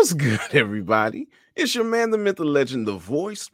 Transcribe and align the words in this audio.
What's 0.00 0.14
good, 0.14 0.40
everybody? 0.52 1.28
It's 1.54 1.74
your 1.74 1.84
man, 1.84 2.10
the 2.10 2.16
myth, 2.16 2.36
the 2.36 2.44
legend, 2.46 2.88
the 2.88 2.96
voice, 2.96 3.50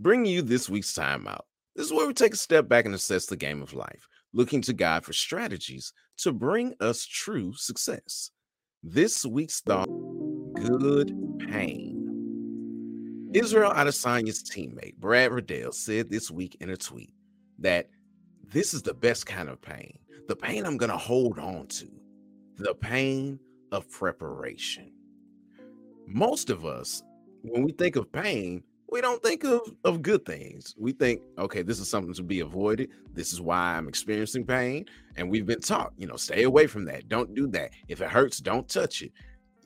bringing 0.00 0.32
you 0.32 0.40
this 0.40 0.66
week's 0.66 0.94
timeout. 0.94 1.42
This 1.76 1.84
is 1.84 1.92
where 1.92 2.06
we 2.06 2.14
take 2.14 2.32
a 2.32 2.38
step 2.38 2.66
back 2.66 2.86
and 2.86 2.94
assess 2.94 3.26
the 3.26 3.36
game 3.36 3.60
of 3.60 3.74
life, 3.74 4.08
looking 4.32 4.62
to 4.62 4.72
God 4.72 5.04
for 5.04 5.12
strategies 5.12 5.92
to 6.16 6.32
bring 6.32 6.72
us 6.80 7.04
true 7.04 7.52
success. 7.52 8.30
This 8.82 9.26
week's 9.26 9.60
thought 9.60 9.86
good 10.54 11.14
pain. 11.50 13.30
Israel 13.34 13.72
Adesanya's 13.72 14.42
teammate, 14.42 14.96
Brad 14.96 15.30
Riddell, 15.30 15.72
said 15.72 16.08
this 16.08 16.30
week 16.30 16.56
in 16.62 16.70
a 16.70 16.76
tweet 16.78 17.12
that 17.58 17.90
this 18.50 18.72
is 18.72 18.80
the 18.80 18.94
best 18.94 19.26
kind 19.26 19.50
of 19.50 19.60
pain, 19.60 19.98
the 20.26 20.36
pain 20.36 20.64
I'm 20.64 20.78
going 20.78 20.90
to 20.90 20.96
hold 20.96 21.38
on 21.38 21.66
to, 21.66 21.88
the 22.56 22.74
pain 22.74 23.38
of 23.70 23.90
preparation. 23.90 24.90
Most 26.12 26.50
of 26.50 26.66
us, 26.66 27.02
when 27.40 27.62
we 27.62 27.72
think 27.72 27.96
of 27.96 28.12
pain, 28.12 28.62
we 28.90 29.00
don't 29.00 29.22
think 29.22 29.44
of, 29.44 29.62
of 29.82 30.02
good 30.02 30.26
things. 30.26 30.74
We 30.78 30.92
think, 30.92 31.22
okay, 31.38 31.62
this 31.62 31.80
is 31.80 31.88
something 31.88 32.12
to 32.12 32.22
be 32.22 32.40
avoided. 32.40 32.90
This 33.14 33.32
is 33.32 33.40
why 33.40 33.74
I'm 33.74 33.88
experiencing 33.88 34.44
pain. 34.44 34.84
And 35.16 35.30
we've 35.30 35.46
been 35.46 35.62
taught, 35.62 35.94
you 35.96 36.06
know, 36.06 36.16
stay 36.16 36.42
away 36.42 36.66
from 36.66 36.84
that. 36.84 37.08
Don't 37.08 37.34
do 37.34 37.46
that. 37.48 37.70
If 37.88 38.02
it 38.02 38.10
hurts, 38.10 38.40
don't 38.40 38.68
touch 38.68 39.00
it. 39.00 39.12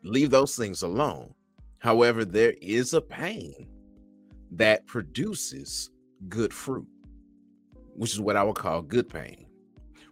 Leave 0.04 0.30
those 0.30 0.54
things 0.54 0.82
alone. 0.82 1.34
However, 1.78 2.24
there 2.24 2.54
is 2.62 2.94
a 2.94 3.00
pain 3.00 3.66
that 4.52 4.86
produces 4.86 5.90
good 6.28 6.54
fruit, 6.54 6.86
which 7.96 8.12
is 8.12 8.20
what 8.20 8.36
I 8.36 8.44
would 8.44 8.54
call 8.54 8.82
good 8.82 9.08
pain. 9.08 9.46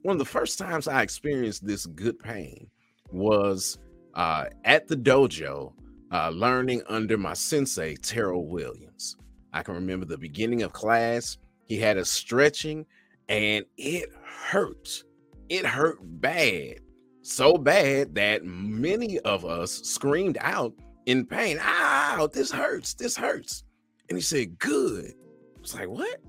One 0.02 0.14
of 0.14 0.18
the 0.18 0.24
first 0.24 0.58
times 0.58 0.88
I 0.88 1.02
experienced 1.02 1.64
this 1.64 1.86
good 1.86 2.18
pain 2.18 2.68
was 3.12 3.78
uh, 4.14 4.46
at 4.64 4.88
the 4.88 4.96
dojo 4.96 5.72
uh, 6.14 6.30
learning 6.30 6.80
under 6.88 7.18
my 7.18 7.34
sensei, 7.34 7.96
Terrell 7.96 8.46
Williams. 8.46 9.16
I 9.52 9.64
can 9.64 9.74
remember 9.74 10.06
the 10.06 10.16
beginning 10.16 10.62
of 10.62 10.72
class. 10.72 11.38
He 11.64 11.76
had 11.76 11.98
us 11.98 12.08
stretching 12.08 12.86
and 13.28 13.64
it 13.76 14.10
hurt. 14.24 15.02
It 15.48 15.66
hurt 15.66 15.98
bad. 16.20 16.78
So 17.22 17.56
bad 17.56 18.14
that 18.14 18.44
many 18.44 19.18
of 19.20 19.44
us 19.44 19.72
screamed 19.82 20.38
out 20.40 20.72
in 21.06 21.26
pain. 21.26 21.58
Ow, 21.60 22.28
this 22.32 22.52
hurts. 22.52 22.94
This 22.94 23.16
hurts. 23.16 23.64
And 24.08 24.16
he 24.16 24.22
said, 24.22 24.56
Good. 24.58 25.14
I 25.56 25.60
was 25.60 25.74
like, 25.74 25.88
What? 25.88 26.20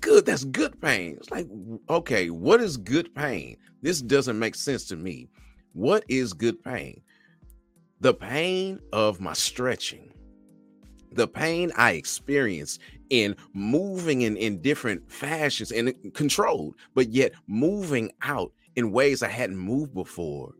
Good. 0.00 0.26
That's 0.26 0.44
good 0.44 0.80
pain. 0.80 1.16
It's 1.18 1.30
like, 1.30 1.46
okay, 1.88 2.30
what 2.30 2.60
is 2.60 2.76
good 2.76 3.14
pain? 3.14 3.56
This 3.80 4.02
doesn't 4.02 4.38
make 4.38 4.54
sense 4.54 4.84
to 4.86 4.96
me. 4.96 5.28
What 5.72 6.04
is 6.08 6.32
good 6.32 6.62
pain? 6.62 7.00
The 8.00 8.14
pain 8.14 8.80
of 8.92 9.20
my 9.20 9.32
stretching, 9.32 10.12
the 11.12 11.28
pain 11.28 11.72
I 11.76 11.92
experienced 11.92 12.80
in 13.10 13.36
moving 13.52 14.22
in, 14.22 14.36
in 14.36 14.60
different 14.60 15.10
fashions 15.10 15.70
and 15.70 15.94
controlled, 16.14 16.74
but 16.94 17.10
yet 17.10 17.32
moving 17.46 18.10
out 18.22 18.52
in 18.76 18.90
ways 18.90 19.22
I 19.22 19.28
hadn't 19.28 19.58
moved 19.58 19.94
before, 19.94 20.54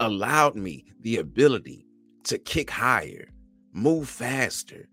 allowed 0.00 0.56
me 0.56 0.84
the 1.00 1.16
ability 1.16 1.86
to 2.24 2.38
kick 2.38 2.70
higher, 2.70 3.28
move 3.72 4.08
faster, 4.08 4.88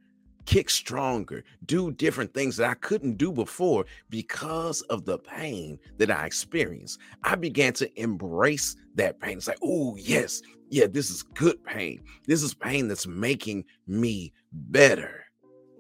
kick 0.45 0.69
stronger, 0.69 1.43
do 1.65 1.91
different 1.91 2.33
things 2.33 2.57
that 2.57 2.69
I 2.69 2.73
couldn't 2.75 3.17
do 3.17 3.31
before 3.31 3.85
because 4.09 4.81
of 4.83 5.05
the 5.05 5.17
pain 5.17 5.79
that 5.97 6.11
I 6.11 6.25
experienced. 6.25 6.99
I 7.23 7.35
began 7.35 7.73
to 7.73 8.01
embrace 8.01 8.75
that 8.95 9.19
pain. 9.19 9.37
It's 9.37 9.47
like, 9.47 9.59
oh, 9.63 9.95
yes, 9.95 10.41
yeah, 10.69 10.87
this 10.87 11.09
is 11.09 11.23
good 11.23 11.63
pain. 11.63 12.03
This 12.27 12.43
is 12.43 12.53
pain 12.53 12.87
that's 12.87 13.07
making 13.07 13.65
me 13.87 14.33
better. 14.51 15.25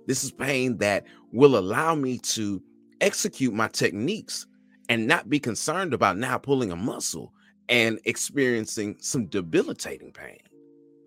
This 0.07 0.23
is 0.23 0.31
pain 0.31 0.77
that 0.77 1.05
will 1.31 1.57
allow 1.57 1.95
me 1.95 2.17
to 2.19 2.61
execute 3.01 3.53
my 3.53 3.67
techniques 3.67 4.47
and 4.89 5.07
not 5.07 5.29
be 5.29 5.39
concerned 5.39 5.93
about 5.93 6.17
now 6.17 6.37
pulling 6.37 6.71
a 6.71 6.75
muscle 6.75 7.33
and 7.69 7.99
experiencing 8.05 8.95
some 8.99 9.25
debilitating 9.27 10.11
pain. 10.11 10.39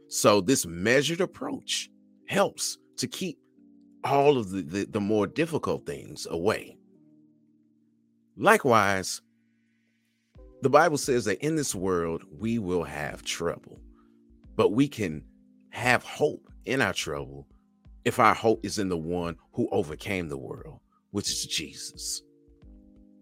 So, 0.09 0.41
this 0.41 0.65
measured 0.67 1.21
approach 1.21 1.91
helps 2.27 2.79
to 2.97 3.07
keep 3.07 3.39
all 4.07 4.39
of 4.39 4.51
the, 4.51 4.63
the, 4.63 4.85
the 4.85 5.01
more 5.01 5.27
difficult 5.27 5.87
things 5.87 6.27
away. 6.31 6.77
Likewise, 8.37 9.23
the 10.63 10.71
Bible 10.71 10.99
says 10.99 11.25
that 11.27 11.45
in 11.45 11.57
this 11.57 11.75
world 11.75 12.23
we 12.31 12.59
will 12.59 12.85
have 12.85 13.23
trouble, 13.23 13.79
but 14.57 14.73
we 14.73 14.89
can 14.89 15.23
have 15.71 16.03
hope 16.03 16.49
in 16.65 16.83
our 16.83 16.93
trouble 16.93 17.47
if 18.05 18.19
our 18.19 18.35
hope 18.35 18.65
is 18.65 18.79
in 18.79 18.89
the 18.89 18.97
one 18.97 19.37
who 19.53 19.69
overcame 19.73 20.29
the 20.29 20.39
world, 20.39 20.81
which 21.11 21.31
is 21.31 21.47
Jesus. 21.47 22.23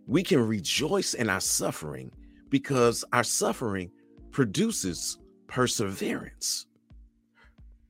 We 0.06 0.22
can 0.22 0.46
rejoice 0.46 1.14
in 1.14 1.30
our 1.30 1.40
suffering 1.40 2.10
because 2.50 3.04
our 3.12 3.24
suffering 3.24 3.90
produces 4.30 5.18
perseverance. 5.46 6.66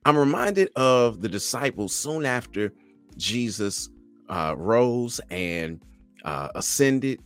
I'm 0.05 0.17
reminded 0.17 0.69
of 0.77 1.23
the 1.23 1.29
disciples 1.29 1.95
soon 1.95 2.27
after 2.27 2.73
Jesus 3.17 3.89
uh, 4.29 4.55
rose 4.57 5.21
and 5.31 5.81
uh, 6.25 6.49
ascended 6.55 7.21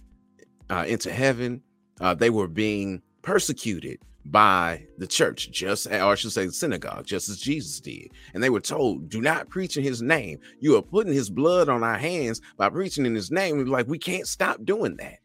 uh, 0.70 0.84
into 0.86 1.12
heaven, 1.12 1.62
uh, 2.00 2.14
they 2.14 2.30
were 2.30 2.48
being 2.48 3.02
persecuted 3.22 3.98
by 4.30 4.86
the 4.98 5.06
church, 5.06 5.50
just 5.50 5.86
or 5.86 6.12
I 6.12 6.14
should 6.14 6.32
say 6.32 6.46
the 6.46 6.52
synagogue, 6.52 7.06
just 7.06 7.28
as 7.28 7.38
Jesus 7.38 7.80
did. 7.80 8.08
And 8.34 8.42
they 8.42 8.50
were 8.50 8.60
told, 8.60 9.08
do 9.08 9.20
not 9.20 9.48
preach 9.48 9.76
in 9.76 9.84
his 9.84 10.02
name. 10.02 10.38
You 10.60 10.76
are 10.76 10.82
putting 10.82 11.12
his 11.12 11.30
blood 11.30 11.68
on 11.68 11.82
our 11.82 11.96
hands 11.96 12.40
by 12.56 12.68
preaching 12.68 13.06
in 13.06 13.14
his 13.14 13.30
name. 13.30 13.64
Like, 13.66 13.86
we 13.86 13.98
can't 13.98 14.26
stop 14.26 14.64
doing 14.64 14.96
that. 14.96 15.18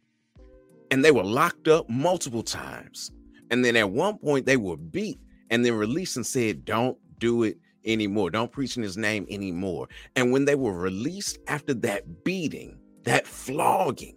And 0.92 1.04
they 1.04 1.12
were 1.12 1.24
locked 1.24 1.68
up 1.68 1.90
multiple 1.90 2.44
times. 2.44 3.12
And 3.52 3.64
then 3.64 3.76
at 3.76 3.90
one 3.90 4.18
point 4.18 4.46
they 4.46 4.58
were 4.58 4.78
beat 4.78 5.20
and 5.50 5.66
then 5.66 5.74
released 5.74 6.16
and 6.16 6.26
said, 6.26 6.66
Don't 6.66 6.98
do 7.20 7.44
it 7.44 7.58
anymore. 7.86 8.30
Don't 8.30 8.52
preach 8.52 8.78
in 8.78 8.84
his 8.84 8.98
name 8.98 9.26
anymore. 9.30 9.88
And 10.16 10.32
when 10.32 10.46
they 10.46 10.56
were 10.56 10.74
released 10.74 11.40
after 11.48 11.74
that 11.76 12.24
beating, 12.24 12.78
that 13.04 13.28
flogging, 13.28 14.16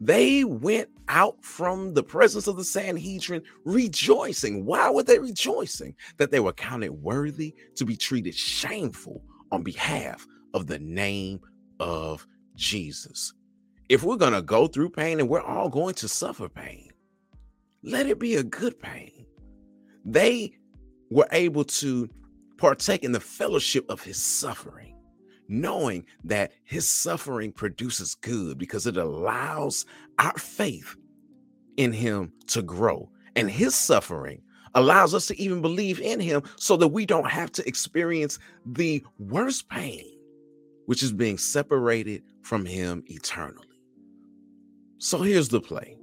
they 0.00 0.44
went 0.44 0.88
out 1.08 1.42
from 1.42 1.94
the 1.94 2.02
presence 2.02 2.46
of 2.46 2.56
the 2.56 2.64
Sanhedrin 2.64 3.42
rejoicing. 3.64 4.66
Why 4.66 4.90
were 4.90 5.02
they 5.02 5.18
rejoicing? 5.18 5.94
That 6.18 6.30
they 6.30 6.40
were 6.40 6.52
counted 6.52 6.92
worthy 6.92 7.54
to 7.76 7.84
be 7.84 7.96
treated 7.96 8.34
shameful 8.34 9.22
on 9.50 9.62
behalf 9.62 10.26
of 10.52 10.66
the 10.66 10.78
name 10.78 11.40
of 11.80 12.26
Jesus. 12.56 13.32
If 13.88 14.02
we're 14.02 14.16
going 14.16 14.32
to 14.32 14.42
go 14.42 14.66
through 14.66 14.90
pain 14.90 15.20
and 15.20 15.28
we're 15.28 15.40
all 15.40 15.68
going 15.68 15.94
to 15.94 16.08
suffer 16.08 16.48
pain, 16.48 16.90
let 17.82 18.06
it 18.06 18.18
be 18.18 18.34
a 18.34 18.42
good 18.42 18.78
pain. 18.80 19.26
They 20.04 20.52
were 21.10 21.28
able 21.32 21.64
to 21.64 22.08
partake 22.56 23.04
in 23.04 23.12
the 23.12 23.20
fellowship 23.20 23.84
of 23.88 24.02
his 24.02 24.22
suffering, 24.22 24.94
knowing 25.48 26.04
that 26.24 26.52
his 26.64 26.88
suffering 26.88 27.52
produces 27.52 28.14
good 28.16 28.58
because 28.58 28.86
it 28.86 28.96
allows 28.96 29.86
our 30.18 30.36
faith 30.38 30.96
in 31.76 31.92
him 31.92 32.32
to 32.48 32.62
grow. 32.62 33.10
And 33.34 33.50
his 33.50 33.74
suffering 33.74 34.42
allows 34.74 35.14
us 35.14 35.26
to 35.26 35.40
even 35.40 35.60
believe 35.60 36.00
in 36.00 36.20
him 36.20 36.42
so 36.56 36.76
that 36.76 36.88
we 36.88 37.06
don't 37.06 37.30
have 37.30 37.52
to 37.52 37.66
experience 37.68 38.38
the 38.64 39.04
worst 39.18 39.68
pain, 39.68 40.04
which 40.86 41.02
is 41.02 41.12
being 41.12 41.38
separated 41.38 42.22
from 42.42 42.64
him 42.64 43.02
eternally. 43.06 43.66
So 44.98 45.20
here's 45.22 45.48
the 45.48 45.60
play 45.60 45.96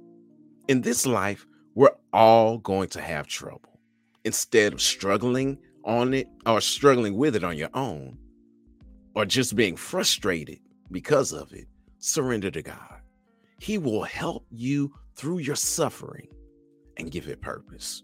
in 0.68 0.80
this 0.80 1.06
life, 1.06 1.46
we're 1.74 1.94
all 2.12 2.58
going 2.58 2.88
to 2.90 3.00
have 3.00 3.26
trouble. 3.26 3.80
Instead 4.24 4.72
of 4.72 4.80
struggling 4.80 5.58
on 5.84 6.14
it 6.14 6.28
or 6.46 6.60
struggling 6.60 7.16
with 7.16 7.36
it 7.36 7.44
on 7.44 7.56
your 7.56 7.70
own 7.74 8.18
or 9.14 9.24
just 9.24 9.54
being 9.56 9.76
frustrated 9.76 10.58
because 10.90 11.32
of 11.32 11.52
it, 11.52 11.66
surrender 11.98 12.50
to 12.50 12.62
God. 12.62 13.00
He 13.58 13.78
will 13.78 14.02
help 14.02 14.46
you 14.50 14.92
through 15.16 15.38
your 15.38 15.56
suffering 15.56 16.28
and 16.96 17.10
give 17.10 17.28
it 17.28 17.40
purpose. 17.40 18.02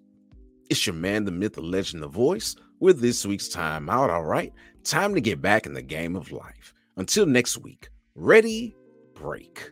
It's 0.69 0.87
your 0.87 0.95
man, 0.95 1.25
the 1.25 1.33
myth, 1.33 1.55
the 1.55 1.63
legend, 1.63 2.03
the 2.03 2.09
voice 2.09 2.55
with 2.79 3.01
this 3.01 3.27
week's 3.27 3.49
time 3.49 3.91
out. 3.91 4.11
All 4.11 4.25
right, 4.25 4.53
time 4.85 5.15
to 5.15 5.21
get 5.21 5.43
back 5.43 5.67
in 5.67 5.75
the 5.75 5.83
game 5.83 6.17
of 6.17 6.33
life. 6.33 6.73
Until 6.97 7.27
next 7.27 7.59
week, 7.59 7.91
ready, 8.15 8.77
break. 9.15 9.71